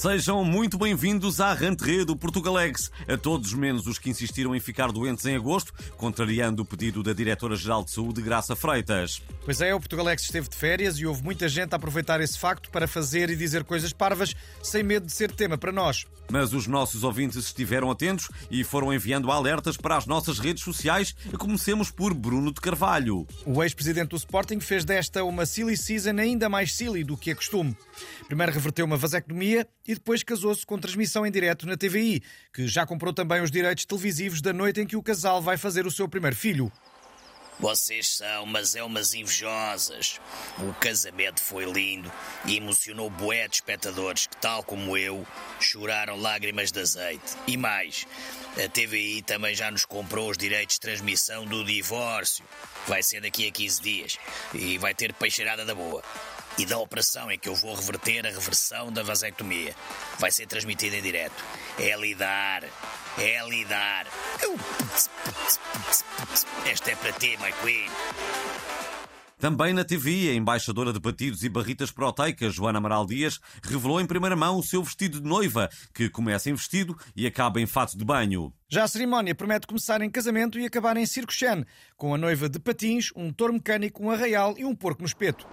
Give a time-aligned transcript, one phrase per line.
[0.00, 2.90] Sejam muito bem-vindos à rentrée do Portugalex.
[3.06, 7.12] A todos menos os que insistiram em ficar doentes em agosto, contrariando o pedido da
[7.12, 9.20] Diretora-Geral de Saúde, Graça Freitas.
[9.44, 12.70] Pois é, o Portugalex esteve de férias e houve muita gente a aproveitar esse facto
[12.70, 16.06] para fazer e dizer coisas parvas, sem medo de ser tema para nós.
[16.30, 21.14] Mas os nossos ouvintes estiveram atentos e foram enviando alertas para as nossas redes sociais.
[21.36, 23.26] Comecemos por Bruno de Carvalho.
[23.44, 27.34] O ex-presidente do Sporting fez desta uma silly season ainda mais silly do que é
[27.34, 27.76] costume.
[28.28, 32.22] Primeiro reverteu uma vasectomia e depois casou-se com transmissão em direto na TVI,
[32.54, 35.84] que já comprou também os direitos televisivos da noite em que o casal vai fazer
[35.84, 36.70] o seu primeiro filho.
[37.58, 40.18] Vocês são, mas é umas invejosas.
[40.60, 42.10] O casamento foi lindo
[42.46, 45.26] e emocionou bué de espectadores que, tal como eu,
[45.60, 47.36] choraram lágrimas de azeite.
[47.46, 48.06] E mais,
[48.64, 52.44] a TVI também já nos comprou os direitos de transmissão do divórcio.
[52.86, 54.18] Vai ser daqui a 15 dias
[54.54, 56.02] e vai ter peixeirada da boa.
[56.58, 59.74] E da operação é que eu vou reverter a reversão da vasectomia.
[60.18, 61.42] Vai ser transmitida em direto.
[61.78, 62.64] É lidar.
[63.18, 64.06] É lidar.
[66.66, 67.90] Esta é para ti, my queen.
[69.40, 74.04] Também na TV, a embaixadora de batidos e barritas proteicas, Joana Amaral Dias, revelou em
[74.04, 77.96] primeira mão o seu vestido de noiva, que começa em vestido e acaba em fato
[77.96, 78.52] de banho.
[78.68, 81.64] Já a cerimónia promete começar em casamento e acabar em circo Chen,
[81.96, 85.48] com a noiva de patins, um touro mecânico, um arraial e um porco no espeto.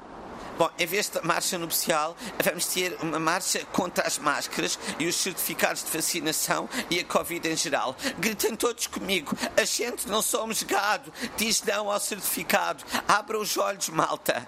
[0.58, 5.16] Bom, em vez da marcha nupcial, vamos ter uma marcha contra as máscaras e os
[5.16, 7.96] certificados de vacinação e a Covid em geral.
[8.18, 12.84] Gritem todos comigo: a gente não somos gado, diz não ao certificado.
[13.08, 14.48] Abra os olhos, malta.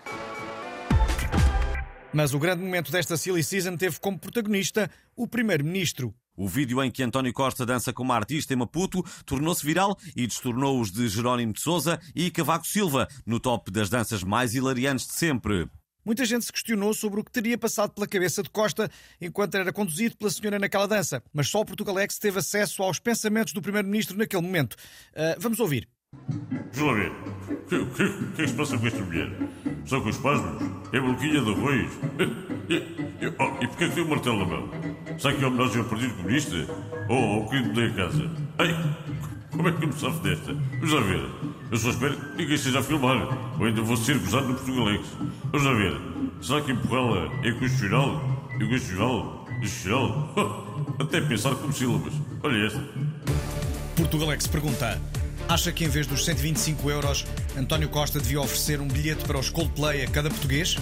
[2.12, 6.14] Mas o grande momento desta Silly Season teve como protagonista o Primeiro-Ministro.
[6.36, 10.26] O vídeo em que António Costa dança com uma artista em Maputo tornou-se viral e
[10.26, 15.06] destornou os de Jerónimo de Souza e Cavaco Silva no top das danças mais hilariantes
[15.06, 15.70] de sempre.
[16.06, 18.90] Muita gente se questionou sobre o que teria passado pela cabeça de Costa
[19.20, 23.54] enquanto era conduzido pela senhora naquela dança, mas só o Portugalex teve acesso aos pensamentos
[23.54, 24.74] do Primeiro-Ministro naquele momento.
[24.74, 25.88] Uh, vamos ouvir.
[26.74, 27.12] Vamos ver.
[27.12, 29.30] O que, que, que, é que se passa com esta mulher?
[29.86, 30.64] Só com os pasmos?
[30.94, 31.92] É bloquinha de arroz?
[32.70, 34.70] E, e, oh, e porquê que tem um martelo na mão?
[35.18, 36.56] Será que é homenagem ao Partido Comunista?
[37.10, 38.30] Ou ao crime de casa?
[38.60, 38.96] Ai,
[39.50, 40.54] como é que eu me safo desta?
[40.54, 41.49] Vamos lá ver.
[41.72, 43.28] Eu só espero que ninguém esteja a filmar.
[43.60, 45.06] Ou ainda vou ser gozado no Portugalex.
[45.52, 46.02] Vamos lá ver.
[46.42, 48.50] Será que empurrá-la é constitucional?
[48.56, 49.46] E constitucional?
[49.60, 50.96] Constitucional?
[51.00, 52.14] Até pensar como sílabas.
[52.42, 52.84] Olha esta.
[53.96, 55.00] Portugalex pergunta:
[55.48, 57.26] Acha que em vez dos 125 euros,
[57.58, 60.76] António Costa devia oferecer um bilhete para os Coldplay a cada português?